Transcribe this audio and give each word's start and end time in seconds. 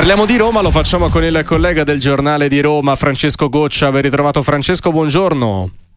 Parliamo 0.00 0.24
di 0.24 0.38
Roma, 0.38 0.62
lo 0.62 0.70
facciamo 0.70 1.10
con 1.10 1.22
il 1.24 1.42
collega 1.44 1.84
del 1.84 2.00
giornale 2.00 2.48
di 2.48 2.62
Roma, 2.62 2.96
Francesco 2.96 3.50
Goccia. 3.50 3.90
Ben 3.90 4.00
ritrovato 4.00 4.42
Francesco, 4.42 4.90
buongiorno. 4.92 5.89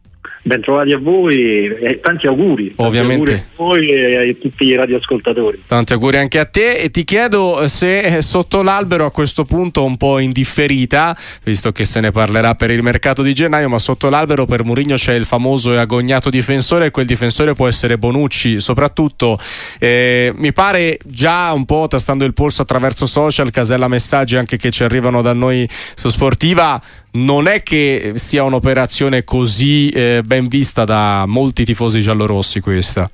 Bentrovati 0.46 0.92
a 0.92 0.98
voi 0.98 1.64
e 1.64 2.00
tanti 2.02 2.26
auguri. 2.26 2.74
Ovviamente. 2.76 3.32
Tanti 3.32 3.50
auguri 3.56 3.84
a 3.84 3.88
voi 3.88 3.88
e 3.88 4.30
a 4.30 4.34
tutti 4.34 4.64
i 4.66 4.74
radioascoltatori. 4.74 5.62
Tanti 5.66 5.94
auguri 5.94 6.18
anche 6.18 6.38
a 6.38 6.44
te 6.44 6.76
e 6.76 6.90
ti 6.90 7.04
chiedo 7.04 7.66
se 7.66 8.20
sotto 8.20 8.62
l'albero 8.62 9.06
a 9.06 9.10
questo 9.10 9.44
punto 9.44 9.84
un 9.84 9.96
po' 9.96 10.18
indifferita, 10.18 11.16
visto 11.44 11.72
che 11.72 11.86
se 11.86 12.00
ne 12.00 12.10
parlerà 12.10 12.54
per 12.56 12.70
il 12.70 12.82
mercato 12.82 13.22
di 13.22 13.32
gennaio, 13.32 13.70
ma 13.70 13.78
sotto 13.78 14.10
l'albero 14.10 14.44
per 14.44 14.64
Murigno 14.64 14.96
c'è 14.96 15.14
il 15.14 15.24
famoso 15.24 15.72
e 15.72 15.78
agognato 15.78 16.28
difensore 16.28 16.86
e 16.86 16.90
quel 16.90 17.06
difensore 17.06 17.54
può 17.54 17.66
essere 17.66 17.96
Bonucci. 17.96 18.60
Soprattutto 18.60 19.38
eh, 19.78 20.30
mi 20.36 20.52
pare 20.52 20.98
già 21.06 21.52
un 21.54 21.64
po' 21.64 21.86
tastando 21.88 22.26
il 22.26 22.34
polso 22.34 22.60
attraverso 22.60 23.06
social, 23.06 23.50
casella 23.50 23.88
messaggi 23.88 24.36
anche 24.36 24.58
che 24.58 24.70
ci 24.70 24.84
arrivano 24.84 25.22
da 25.22 25.32
noi 25.32 25.66
su 25.70 26.10
Sportiva 26.10 26.78
non 27.14 27.46
è 27.46 27.62
che 27.62 28.12
sia 28.16 28.42
un'operazione 28.42 29.24
così 29.24 29.88
eh, 29.88 30.22
ben 30.24 30.48
vista 30.48 30.84
da 30.84 31.24
molti 31.26 31.64
tifosi 31.64 32.00
giallorossi 32.00 32.60
questa. 32.60 33.10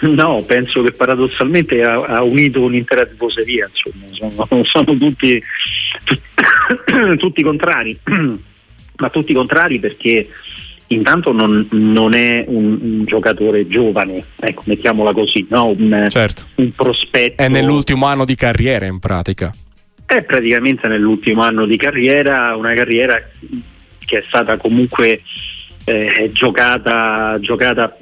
No, 0.00 0.42
penso 0.46 0.82
che 0.82 0.92
paradossalmente 0.92 1.82
ha, 1.82 2.00
ha 2.00 2.22
unito 2.22 2.62
un'intera 2.62 3.04
tifoseria, 3.04 3.70
insomma, 3.70 4.46
sono, 4.48 4.64
sono 4.64 4.96
tutti, 4.96 5.42
tutti, 7.18 7.42
contrari, 7.42 7.98
ma 8.96 9.10
tutti 9.10 9.34
contrari 9.34 9.80
perché 9.80 10.28
intanto 10.86 11.32
non, 11.32 11.66
non 11.72 12.14
è 12.14 12.44
un, 12.46 12.78
un, 12.80 13.04
giocatore 13.04 13.66
giovane, 13.66 14.24
ecco, 14.40 14.62
mettiamola 14.64 15.12
così, 15.12 15.46
no? 15.50 15.74
un, 15.76 16.06
certo. 16.08 16.46
un 16.54 16.70
prospetto. 16.70 17.42
È 17.42 17.48
nell'ultimo 17.48 18.06
anno 18.06 18.24
di 18.24 18.36
carriera 18.36 18.86
in 18.86 19.00
pratica. 19.00 19.54
È 20.06 20.22
praticamente 20.22 20.86
nell'ultimo 20.88 21.42
anno 21.42 21.66
di 21.66 21.76
carriera, 21.76 22.54
una 22.56 22.74
carriera 22.74 23.20
che 23.98 24.18
è 24.18 24.22
stata 24.22 24.56
comunque 24.56 25.22
eh, 25.84 26.30
giocata, 26.32 27.36
giocata, 27.40 27.96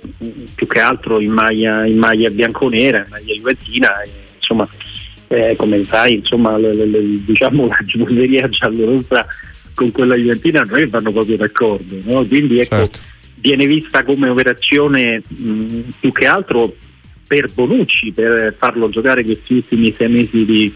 più 0.55 0.67
che 0.67 0.81
altro 0.81 1.21
in 1.21 1.31
maglia, 1.31 1.85
in 1.85 1.99
maglia 1.99 2.31
bianconera, 2.31 2.99
in 2.99 3.07
maglia 3.09 3.35
juventina, 3.35 4.03
e, 4.03 4.11
insomma, 4.37 4.69
eh, 5.29 5.55
come 5.57 5.85
sai, 5.85 6.17
insomma, 6.17 6.57
le, 6.59 6.75
le, 6.75 6.87
le, 6.87 7.25
diciamo, 7.25 7.67
la 7.67 7.79
gioventù 7.85 8.49
giallorossa 8.49 9.27
con 9.75 9.91
quella 9.91 10.15
juventina 10.15 10.61
non 10.61 10.77
è 10.77 10.79
che 10.81 10.89
vanno 10.89 11.13
proprio 11.13 11.37
d'accordo, 11.37 11.97
no? 12.05 12.25
quindi 12.27 12.59
ecco, 12.61 12.77
certo. 12.77 12.99
viene 13.37 13.67
vista 13.67 14.05
come 14.05 14.29
operazione 14.29 15.23
mh, 15.27 15.81
più 15.99 16.13
che 16.13 16.27
altro 16.27 16.75
per 17.27 17.51
Bonucci, 17.53 18.13
per 18.13 18.55
farlo 18.59 18.91
giocare 18.91 19.25
questi 19.25 19.55
ultimi 19.55 19.95
sei 19.95 20.09
mesi 20.09 20.45
di 20.45 20.75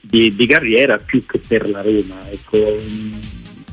di, 0.00 0.34
di 0.34 0.46
carriera 0.46 0.98
più 0.98 1.24
che 1.26 1.38
per 1.38 1.68
la 1.68 1.82
Roma. 1.82 2.30
Ecco, 2.30 2.76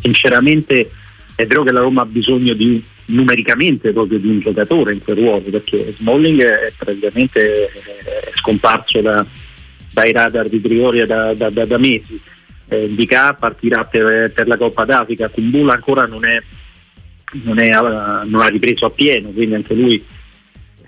sinceramente 0.02 0.92
è 1.36 1.46
vero 1.46 1.64
che 1.64 1.72
la 1.72 1.82
Roma 1.82 2.02
ha 2.02 2.06
bisogno 2.06 2.54
di 2.54 2.84
numericamente 3.08 3.94
proprio 3.94 4.20
di 4.20 4.28
un 4.28 4.40
giocatore 4.40 4.94
in 4.94 5.02
quel 5.02 5.18
ruolo 5.18 5.42
perché 5.42 5.94
Smalling 5.98 6.42
è 6.42 6.74
praticamente 6.78 7.70
scomparso 8.36 9.02
da, 9.02 9.26
dai 9.94 10.12
radar 10.12 10.50
di 10.50 10.60
Trigoria 10.62 11.06
da, 11.06 11.34
da, 11.34 11.50
da, 11.50 11.78
mesi. 11.78 12.20
Eh, 12.68 12.94
K 12.96 13.36
partirà 13.38 13.86
per, 13.86 14.32
per, 14.34 14.48
la 14.48 14.58
Coppa 14.58 14.84
d'Africa, 14.84 15.30
Kumbula 15.30 15.74
ancora 15.74 16.06
non, 16.06 16.26
è, 16.26 16.42
non, 17.44 17.60
è, 17.60 17.70
non 17.70 18.42
ha 18.42 18.48
ripreso 18.48 18.86
a 18.86 18.90
pieno, 18.90 19.30
quindi 19.30 19.56
anche 19.56 19.74
lui 19.74 20.04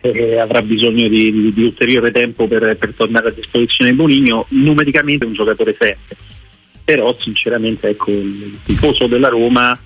eh, 0.02 0.40
avrà 0.40 0.62
bisogno 0.62 1.08
di, 1.08 1.32
di, 1.32 1.54
di, 1.54 1.64
ulteriore 1.64 2.12
tempo 2.12 2.48
per, 2.48 2.78
per, 2.78 2.94
tornare 2.96 3.30
a 3.30 3.32
disposizione 3.32 3.92
di 3.92 3.98
Bonigno, 3.98 4.46
numericamente 4.50 5.26
è 5.26 5.28
un 5.28 5.34
giocatore 5.34 5.74
forte, 5.74 6.16
però 6.84 7.16
sinceramente 7.20 7.90
ecco, 7.90 8.12
il 8.12 8.60
tifoso 8.64 9.08
della 9.08 9.30
Roma 9.30 9.78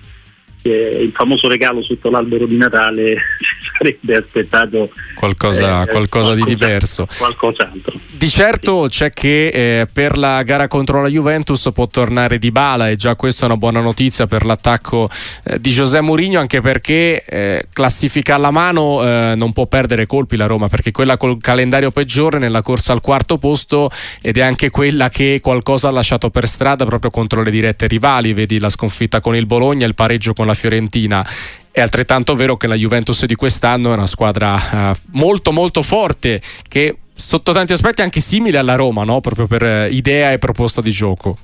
eh, 0.62 1.02
il 1.02 1.12
famoso 1.12 1.48
regalo 1.48 1.82
sotto 1.82 2.10
l'albero 2.10 2.46
di 2.46 2.56
Natale 2.56 3.16
si 3.90 4.06
sarebbe 4.06 4.24
aspettato 4.24 4.90
qualcosa, 5.14 5.82
eh, 5.82 5.86
qualcosa, 5.86 5.92
qualcosa, 5.92 6.34
di 6.34 6.44
diverso. 6.44 7.06
Qualcos'altro. 7.16 7.98
Di 8.10 8.28
certo 8.28 8.86
c'è 8.88 9.10
che 9.10 9.48
eh, 9.48 9.86
per 9.92 10.16
la 10.16 10.42
gara 10.42 10.68
contro 10.68 11.02
la 11.02 11.08
Juventus 11.08 11.70
può 11.74 11.86
tornare 11.88 12.38
Di 12.38 12.50
Bala 12.50 12.88
e 12.88 12.96
già 12.96 13.16
questa 13.16 13.42
è 13.42 13.46
una 13.46 13.56
buona 13.56 13.80
notizia 13.80 14.26
per 14.26 14.44
l'attacco 14.44 15.08
eh, 15.44 15.60
di 15.60 15.70
José 15.70 16.00
Mourinho 16.00 16.38
anche 16.38 16.60
perché 16.60 17.22
eh, 17.24 17.66
classifica 17.72 18.36
alla 18.36 18.50
mano 18.50 19.04
eh, 19.04 19.34
non 19.36 19.52
può 19.52 19.66
perdere 19.66 20.06
colpi 20.06 20.36
la 20.36 20.46
Roma 20.46 20.68
perché 20.68 20.90
quella 20.90 21.16
col 21.16 21.38
calendario 21.40 21.90
peggiore 21.90 22.38
nella 22.38 22.62
corsa 22.62 22.92
al 22.92 23.00
quarto 23.00 23.38
posto 23.38 23.90
ed 24.20 24.36
è 24.36 24.40
anche 24.40 24.70
quella 24.70 25.08
che 25.08 25.40
qualcosa 25.42 25.88
ha 25.88 25.90
lasciato 25.92 26.30
per 26.30 26.48
strada 26.48 26.84
proprio 26.84 27.10
contro 27.10 27.42
le 27.42 27.50
dirette 27.50 27.86
rivali, 27.86 28.32
vedi 28.32 28.58
la 28.58 28.70
sconfitta 28.70 29.20
con 29.20 29.36
il 29.36 29.46
Bologna, 29.46 29.86
il 29.86 29.94
pareggio 29.94 30.32
con 30.32 30.46
la 30.46 30.54
Fiorentina. 30.54 31.26
È 31.76 31.80
altrettanto 31.80 32.36
vero 32.36 32.56
che 32.56 32.68
la 32.68 32.76
Juventus 32.76 33.24
di 33.24 33.34
quest'anno 33.34 33.90
è 33.90 33.94
una 33.94 34.06
squadra 34.06 34.54
uh, 34.54 35.18
molto 35.18 35.50
molto 35.50 35.82
forte 35.82 36.40
che 36.68 36.98
sotto 37.12 37.50
tanti 37.50 37.72
aspetti 37.72 38.00
è 38.00 38.04
anche 38.04 38.20
simile 38.20 38.58
alla 38.58 38.76
Roma, 38.76 39.02
no? 39.02 39.20
proprio 39.20 39.48
per 39.48 39.62
uh, 39.64 39.92
idea 39.92 40.30
e 40.30 40.38
proposta 40.38 40.80
di 40.80 40.92
gioco. 40.92 41.36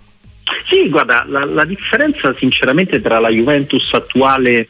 Sì, 0.66 0.88
guarda, 0.88 1.24
la, 1.26 1.44
la, 1.44 1.64
differenza 1.64 2.32
sinceramente 2.38 3.00
tra 3.00 3.18
la 3.18 3.28
Juventus 3.28 3.92
attuale 3.92 4.68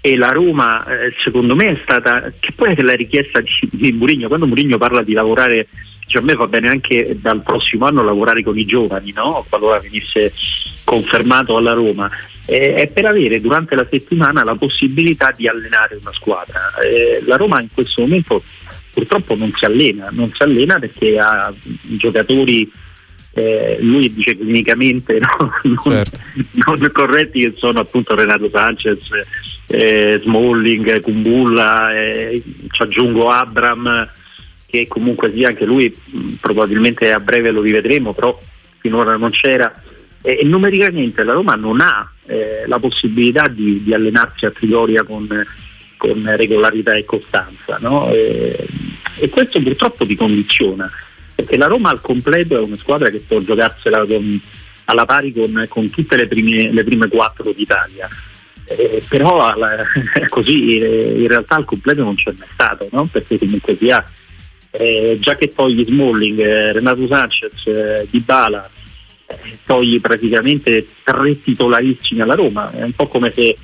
e 0.00 0.16
la 0.16 0.28
Roma 0.28 0.82
eh, 0.86 1.12
secondo 1.22 1.54
me 1.54 1.66
è 1.66 1.80
stata, 1.82 2.32
che 2.40 2.52
poi 2.52 2.74
è 2.74 2.80
la 2.80 2.94
richiesta 2.94 3.42
di, 3.42 3.50
di 3.72 3.92
Murigno, 3.92 4.28
quando 4.28 4.46
Murigno 4.46 4.78
parla 4.78 5.02
di 5.02 5.12
lavorare 5.12 5.68
cioè 6.06 6.22
a 6.22 6.24
me 6.24 6.34
va 6.34 6.46
bene 6.46 6.70
anche 6.70 7.18
dal 7.20 7.42
prossimo 7.42 7.84
anno 7.84 8.02
lavorare 8.02 8.42
con 8.42 8.58
i 8.58 8.64
giovani, 8.64 9.12
no? 9.12 9.44
qualora 9.50 9.80
venisse 9.80 10.32
confermato 10.84 11.56
alla 11.56 11.72
Roma, 11.72 12.10
eh, 12.46 12.74
è 12.74 12.86
per 12.88 13.06
avere 13.06 13.40
durante 13.40 13.74
la 13.74 13.86
settimana 13.90 14.44
la 14.44 14.54
possibilità 14.54 15.32
di 15.34 15.48
allenare 15.48 15.98
una 16.00 16.12
squadra. 16.12 16.70
Eh, 16.82 17.22
la 17.26 17.36
Roma 17.36 17.60
in 17.60 17.68
questo 17.72 18.02
momento 18.02 18.42
purtroppo 18.92 19.34
non 19.34 19.52
si 19.54 19.64
allena, 19.64 20.08
non 20.12 20.30
si 20.32 20.42
allena 20.42 20.78
perché 20.78 21.18
ha 21.18 21.52
giocatori 21.82 22.70
eh, 23.36 23.78
lui 23.80 24.12
dice 24.14 24.36
clinicamente 24.36 25.18
no? 25.38 25.50
non, 25.62 25.80
certo. 25.82 26.20
non, 26.52 26.90
corretti 26.92 27.40
che 27.40 27.54
sono 27.56 27.80
appunto 27.80 28.14
Renato 28.14 28.48
Sanchez, 28.52 29.02
eh, 29.66 30.20
Smalling, 30.22 31.00
Kumbulla, 31.00 31.92
eh, 31.92 32.40
ci 32.70 32.82
aggiungo 32.82 33.30
Abram 33.30 34.08
che 34.66 34.86
comunque 34.86 35.32
sia 35.32 35.48
anche 35.48 35.64
lui 35.64 35.92
probabilmente 36.40 37.12
a 37.12 37.20
breve 37.20 37.50
lo 37.50 37.60
rivedremo, 37.60 38.12
però 38.12 38.40
finora 38.78 39.16
non 39.16 39.30
c'era. 39.30 39.82
E, 40.26 40.42
numericamente 40.44 41.22
la 41.22 41.34
Roma 41.34 41.54
non 41.54 41.82
ha 41.82 42.10
eh, 42.24 42.64
la 42.66 42.78
possibilità 42.78 43.46
di, 43.46 43.82
di, 43.82 43.92
allenarsi 43.92 44.46
a 44.46 44.50
Trigoria 44.50 45.02
con, 45.02 45.28
con 45.98 46.36
regolarità 46.36 46.94
e 46.94 47.04
costanza. 47.04 47.76
No? 47.78 48.10
E, 48.10 48.66
e, 49.18 49.28
questo 49.28 49.60
purtroppo 49.60 50.06
ti 50.06 50.16
condiziona, 50.16 50.90
perché 51.34 51.58
la 51.58 51.66
Roma 51.66 51.90
al 51.90 52.00
completo 52.00 52.56
è 52.56 52.60
una 52.60 52.76
squadra 52.76 53.10
che 53.10 53.18
può 53.20 53.38
giocarsela 53.40 54.06
con, 54.06 54.40
alla 54.86 55.04
pari 55.04 55.30
con, 55.34 55.66
con 55.68 55.90
tutte 55.90 56.16
le 56.16 56.26
prime, 56.26 56.72
le 56.72 56.84
prime 56.84 57.08
quattro 57.08 57.52
d'Italia. 57.52 58.08
Eh, 58.66 59.02
però 59.06 59.44
alla, 59.44 59.84
così 60.30 60.78
eh, 60.78 61.20
in 61.20 61.28
realtà 61.28 61.56
al 61.56 61.66
completo 61.66 62.02
non 62.02 62.14
c'è 62.14 62.32
mai 62.38 62.48
stato, 62.54 62.88
no? 62.92 63.06
perché 63.12 63.36
comunque 63.36 63.76
sia 63.76 64.02
eh, 64.70 65.18
già 65.20 65.36
che 65.36 65.52
togli 65.54 65.84
Smalling, 65.84 66.40
eh, 66.40 66.72
Renato 66.72 67.06
Sanchez, 67.06 67.66
eh, 67.66 68.08
Di 68.10 68.20
Bala, 68.20 68.66
eh, 68.66 68.83
togli 69.64 70.00
praticamente 70.00 70.86
tre 71.02 71.42
titolarissimi 71.42 72.20
alla 72.20 72.34
Roma, 72.34 72.70
è 72.70 72.82
un 72.82 72.92
po' 72.92 73.08
come 73.08 73.32
se, 73.34 73.56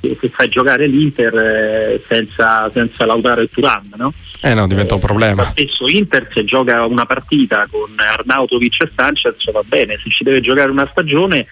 se 0.00 0.28
fai 0.28 0.48
giocare 0.48 0.86
l'Inter 0.86 1.34
eh, 1.34 2.02
senza, 2.06 2.70
senza 2.72 3.06
Lautaro 3.06 3.42
e 3.42 3.48
Turan, 3.48 3.90
no? 3.96 4.12
Eh 4.42 4.52
no, 4.54 4.66
diventa 4.66 4.94
un 4.94 5.00
problema. 5.00 5.42
Spesso 5.42 5.88
Inter 5.88 6.28
se 6.32 6.44
gioca 6.44 6.84
una 6.84 7.06
partita 7.06 7.66
con 7.70 7.92
Arnautovic 7.96 8.82
e 8.82 8.90
Sanchez 8.94 9.50
va 9.50 9.62
bene, 9.64 9.98
se 10.02 10.10
ci 10.10 10.22
deve 10.24 10.40
giocare 10.40 10.70
una 10.70 10.88
stagione 10.90 11.46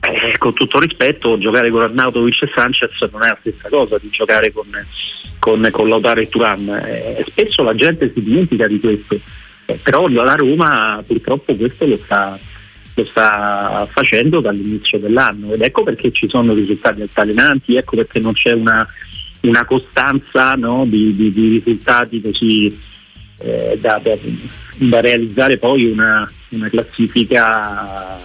eh, 0.00 0.36
con 0.38 0.52
tutto 0.52 0.80
rispetto, 0.80 1.38
giocare 1.38 1.70
con 1.70 1.82
Arnautovic 1.82 2.42
e 2.42 2.50
Sanchez 2.54 3.08
non 3.12 3.22
è 3.24 3.28
la 3.28 3.38
stessa 3.40 3.68
cosa 3.68 3.98
di 4.00 4.08
giocare 4.10 4.52
con, 4.52 4.66
con, 5.38 5.68
con 5.70 5.88
Lautaro 5.88 6.20
e 6.20 6.28
Turan. 6.28 6.68
Eh, 6.68 7.24
spesso 7.26 7.62
la 7.62 7.74
gente 7.74 8.10
si 8.12 8.20
dimentica 8.20 8.66
di 8.66 8.80
questo, 8.80 9.20
eh, 9.66 9.78
però 9.82 10.08
la 10.08 10.34
Roma 10.34 11.02
purtroppo 11.06 11.54
questo 11.54 11.86
lo 11.86 11.96
sta, 12.02 12.38
lo 12.98 13.04
sta, 13.06 13.88
facendo 13.92 14.40
dall'inizio 14.40 14.98
dell'anno. 14.98 15.52
Ed 15.52 15.62
ecco 15.62 15.84
perché 15.84 16.10
ci 16.12 16.28
sono 16.28 16.52
risultati 16.54 17.02
altalenanti, 17.02 17.76
ecco 17.76 17.96
perché 17.96 18.18
non 18.18 18.32
c'è 18.32 18.52
una, 18.52 18.86
una 19.42 19.64
costanza 19.64 20.54
no, 20.54 20.84
di, 20.86 21.14
di, 21.14 21.32
di, 21.32 21.48
risultati 21.48 22.20
così 22.20 22.78
eh, 23.38 23.78
da, 23.80 24.00
da, 24.02 24.16
da, 24.76 25.00
realizzare 25.00 25.58
poi 25.58 25.84
una, 25.90 26.30
una 26.50 26.68
classifica 26.68 28.20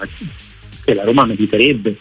che 0.84 0.94
la 0.94 1.04
Roma 1.04 1.26
meriterebbe 1.26 1.98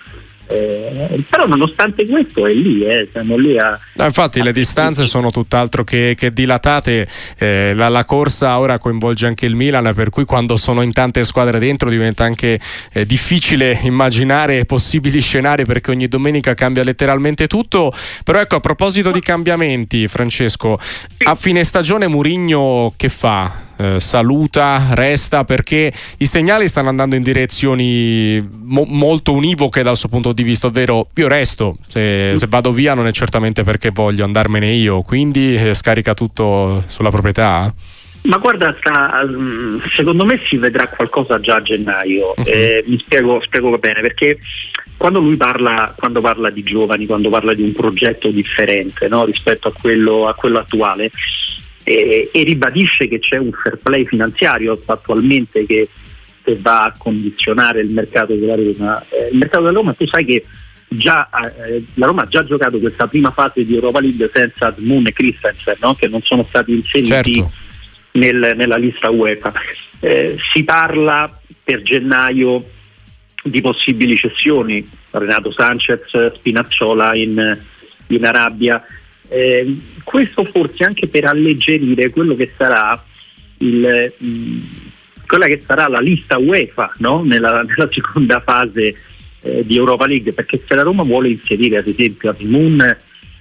Eh, 0.46 1.24
però 1.28 1.46
nonostante 1.46 2.06
questo 2.06 2.46
è 2.46 2.52
lì, 2.52 2.84
eh, 2.84 3.08
siamo 3.10 3.36
lì 3.36 3.58
a... 3.58 3.78
No, 3.94 4.04
infatti 4.04 4.40
a 4.40 4.44
le 4.44 4.52
distanze 4.52 5.06
sono 5.06 5.30
tutt'altro 5.30 5.84
che, 5.84 6.14
che 6.16 6.30
dilatate, 6.32 7.08
eh, 7.38 7.72
la, 7.74 7.88
la, 7.88 8.04
corsa 8.04 8.58
ora 8.58 8.78
coinvolge 8.78 9.26
anche 9.26 9.46
il 9.46 9.54
Milan, 9.54 9.92
per 9.94 10.10
cui 10.10 10.24
quando 10.24 10.56
sono 10.56 10.82
in 10.82 10.92
tante 10.92 11.22
squadre 11.22 11.58
dentro 11.58 11.88
diventa 11.88 12.24
anche 12.24 12.60
eh, 12.92 13.06
difficile 13.06 13.78
immaginare 13.82 14.64
possibili 14.64 15.20
scenari 15.20 15.64
perché 15.64 15.90
ogni 15.90 16.08
domenica 16.08 16.54
cambia 16.54 16.82
letteralmente 16.82 17.46
tutto. 17.46 17.92
Però 18.24 18.38
ecco, 18.38 18.56
a 18.56 18.60
proposito 18.60 19.10
di 19.10 19.20
cambiamenti, 19.20 20.06
Francesco, 20.08 20.78
a 21.24 21.34
fine 21.34 21.64
stagione 21.64 22.08
Murigno 22.08 22.92
che 22.96 23.08
fa? 23.08 23.70
Eh, 23.76 24.00
saluta, 24.00 24.88
resta 24.92 25.44
perché 25.44 25.92
i 26.18 26.26
segnali 26.26 26.68
stanno 26.68 26.88
andando 26.88 27.16
in 27.16 27.22
direzioni 27.22 28.46
mo- 28.62 28.84
molto 28.86 29.32
univoche 29.32 29.82
dal 29.82 29.96
suo 29.96 30.08
punto 30.08 30.32
di 30.32 30.42
vista, 30.42 30.68
ovvero 30.68 31.08
io 31.14 31.28
resto, 31.28 31.78
se, 31.86 32.32
se 32.36 32.46
vado 32.48 32.72
via 32.72 32.94
non 32.94 33.06
è 33.06 33.12
certamente 33.12 33.62
perché 33.62 33.90
voglio 33.90 34.24
andarmene 34.24 34.72
io, 34.72 35.02
quindi 35.02 35.56
eh, 35.56 35.74
scarica 35.74 36.14
tutto 36.14 36.82
sulla 36.86 37.10
proprietà. 37.10 37.72
Ma 38.22 38.36
guarda, 38.36 38.76
sta, 38.78 39.24
mm, 39.26 39.80
secondo 39.96 40.24
me 40.24 40.38
si 40.44 40.56
vedrà 40.56 40.86
qualcosa 40.86 41.40
già 41.40 41.56
a 41.56 41.62
gennaio. 41.62 42.34
Uh-huh. 42.36 42.44
Eh, 42.46 42.84
mi 42.86 42.98
spiego, 42.98 43.40
spiego 43.40 43.76
bene 43.78 44.00
perché 44.00 44.38
quando 44.96 45.18
lui 45.18 45.34
parla, 45.34 45.92
quando 45.96 46.20
parla, 46.20 46.48
di 46.50 46.62
giovani, 46.62 47.06
quando 47.06 47.30
parla 47.30 47.54
di 47.54 47.62
un 47.62 47.72
progetto 47.72 48.28
differente 48.28 49.08
no, 49.08 49.24
rispetto 49.24 49.66
a 49.66 49.72
quello, 49.72 50.28
a 50.28 50.34
quello 50.34 50.60
attuale, 50.60 51.10
e, 51.84 52.30
e, 52.32 52.42
ribadisce 52.44 53.08
che 53.08 53.18
c'è 53.18 53.38
un 53.38 53.52
fair 53.52 53.78
play 53.78 54.04
finanziario 54.04 54.80
attualmente 54.86 55.66
che, 55.66 55.88
che 56.42 56.58
va 56.60 56.84
a 56.84 56.94
condizionare 56.96 57.80
il 57.80 57.90
mercato 57.90 58.34
della 58.34 58.54
Roma. 58.54 59.04
Eh, 59.08 59.28
il 59.32 59.38
mercato 59.38 59.64
della 59.64 59.78
Roma, 59.78 59.92
tu 59.94 60.06
sai 60.06 60.24
che 60.24 60.44
già, 60.88 61.28
eh, 61.66 61.84
la 61.94 62.06
Roma 62.06 62.22
ha 62.22 62.28
già 62.28 62.44
giocato 62.44 62.78
questa 62.78 63.06
prima 63.06 63.30
fase 63.30 63.64
di 63.64 63.74
Europa 63.74 64.00
League 64.00 64.30
senza 64.32 64.74
Moon 64.78 65.06
e 65.06 65.12
Christensen, 65.12 65.76
no? 65.80 65.94
che 65.94 66.08
non 66.08 66.22
sono 66.22 66.44
stati 66.48 66.72
inseriti 66.72 67.34
certo. 67.34 67.52
nel, 68.12 68.54
nella 68.56 68.76
lista 68.76 69.10
UEFA. 69.10 69.52
Eh, 70.00 70.36
si 70.52 70.64
parla 70.64 71.40
per 71.62 71.82
gennaio 71.82 72.64
di 73.44 73.60
possibili 73.60 74.16
cessioni, 74.16 74.88
Renato 75.10 75.50
Sanchez, 75.50 76.02
Spinacciola 76.34 77.14
in, 77.14 77.60
in 78.08 78.24
Arabia. 78.24 78.84
Eh, 79.32 79.76
questo 80.04 80.44
forse 80.44 80.84
anche 80.84 81.08
per 81.08 81.24
alleggerire 81.24 82.10
quello 82.10 82.36
che 82.36 82.52
sarà 82.54 83.02
il, 83.58 84.12
mh, 84.18 84.26
mm, 84.26 84.62
quella 85.26 85.46
che 85.46 85.62
sarà 85.66 85.88
la 85.88 86.00
lista 86.00 86.36
UEFA 86.36 86.92
no? 86.98 87.22
nella, 87.22 87.62
nella, 87.66 87.88
seconda 87.90 88.40
fase 88.40 88.94
eh, 89.40 89.64
di 89.64 89.76
Europa 89.76 90.06
League, 90.06 90.34
perché 90.34 90.60
se 90.68 90.74
la 90.74 90.82
Roma 90.82 91.02
vuole 91.02 91.30
inserire 91.30 91.78
ad 91.78 91.86
esempio 91.86 92.28
Asmun 92.28 92.80
e, 92.82 92.98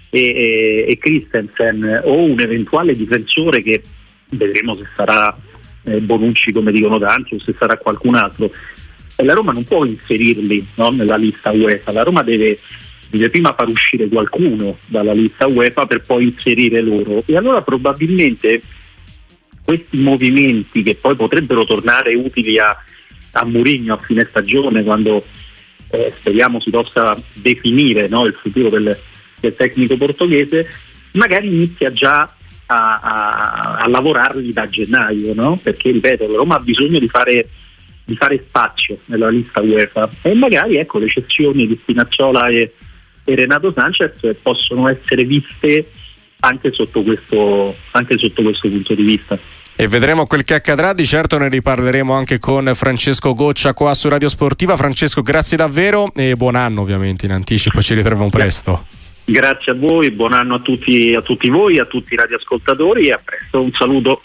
e, 0.10 0.86
e 0.88 0.98
Christensen 0.98 2.04
o 2.06 2.24
un 2.24 2.40
eventuale 2.40 2.96
difensore 2.96 3.62
che 3.62 3.82
vedremo 4.30 4.76
se 4.76 4.88
sarà 4.96 5.38
eh, 5.84 6.00
Bonucci 6.00 6.54
come 6.54 6.72
dicono 6.72 7.00
tanti 7.00 7.36
o 7.36 7.40
se 7.40 7.54
sarà 7.60 7.76
qualcun 7.76 8.16
altro, 8.16 8.50
la 9.18 9.34
Roma 9.34 9.52
non 9.52 9.66
può 9.66 9.84
inserirli 9.84 10.68
no? 10.76 10.90
nella 10.90 11.18
lista 11.18 11.52
UEFA, 11.52 11.92
la 11.92 12.04
Roma 12.04 12.24
deve 12.24 12.58
deve 13.18 13.30
prima 13.30 13.54
far 13.54 13.68
uscire 13.68 14.08
qualcuno 14.08 14.78
dalla 14.88 15.14
lista 15.14 15.48
UEFA 15.48 15.86
per 15.86 16.02
poi 16.02 16.26
inserire 16.26 16.82
loro 16.82 17.24
e 17.26 17.36
allora 17.36 17.62
probabilmente 17.62 18.62
questi 19.64 19.98
movimenti 19.98 20.82
che 20.82 20.96
poi 20.96 21.16
potrebbero 21.16 21.66
tornare 21.66 22.16
utili 22.16 22.58
a, 22.58 22.76
a 23.32 23.46
Murigno 23.46 23.94
a 23.94 23.98
fine 23.98 24.24
stagione 24.24 24.84
quando 24.84 25.26
eh, 25.90 26.14
speriamo 26.18 26.60
si 26.62 26.70
possa 26.70 27.22
definire 27.34 28.08
no, 28.08 28.26
il 28.26 28.34
futuro 28.34 28.70
del, 28.70 28.98
del, 29.40 29.56
tecnico 29.56 29.98
portoghese 29.98 30.70
magari 31.12 31.48
inizia 31.48 31.92
già 31.92 32.34
a, 32.66 33.00
a, 33.00 33.76
a 33.76 33.88
lavorarli 33.90 34.54
da 34.54 34.70
gennaio 34.70 35.34
no? 35.34 35.60
perché 35.62 35.92
ripeto 35.92 36.34
Roma 36.34 36.56
ha 36.56 36.60
bisogno 36.60 36.98
di 36.98 37.10
fare, 37.10 37.50
di 38.06 38.16
fare 38.16 38.44
spazio 38.48 39.00
nella 39.06 39.30
lista 39.30 39.60
UEFA 39.60 40.10
e 40.22 40.34
magari 40.34 40.78
ecco 40.78 40.98
le 40.98 41.10
cessioni 41.10 41.68
di 41.68 41.78
Spinacciola 41.82 42.48
e 42.48 42.74
e 43.24 43.36
Renato 43.36 43.74
Sanchez 43.76 44.14
possono 44.42 44.90
essere 44.90 45.24
viste 45.24 45.92
anche 46.42 46.72
sotto 46.74 47.04
questo, 47.04 47.76
anche 47.92 48.18
sotto 48.18 48.42
questo 48.42 48.68
punto 48.68 48.94
di 48.96 49.04
vista. 49.04 49.38
E 49.76 49.88
vedremo 49.88 50.28
quel 50.28 50.44
che 50.44 50.56
accadrà, 50.56 50.94
di 50.94 51.06
certo 51.06 51.38
ne 51.38 51.50
riparleremo 51.50 52.14
anche 52.14 52.38
con 52.38 52.70
Francesco 52.76 53.34
Goccia 53.34 53.74
qua 53.74 53.94
su 53.94 54.10
Radio 54.10 54.30
Sportiva. 54.30 54.76
Francesco, 54.78 55.22
grazie 55.22 55.58
davvero 55.58 56.12
e 56.14 56.36
buon 56.36 56.56
anno 56.56 56.82
ovviamente 56.82 57.26
in 57.26 57.32
anticipo, 57.32 57.82
ci 57.82 57.96
ritroviamo 57.96 58.30
presto. 58.30 58.86
Grazie 59.24 59.72
a 59.72 59.76
voi, 59.76 60.12
buon 60.12 60.34
anno 60.34 60.56
a 60.56 60.60
tutti, 60.60 61.14
a 61.16 61.22
tutti 61.22 61.50
voi, 61.50 61.80
a 61.80 61.86
tutti 61.86 62.14
i 62.14 62.18
radioascoltatori 62.18 63.08
e 63.08 63.12
a 63.12 63.22
presto, 63.24 63.62
un 63.62 63.72
saluto. 63.72 64.24